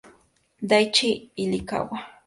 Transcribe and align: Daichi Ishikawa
Daichi 0.69 1.09
Ishikawa 1.35 1.97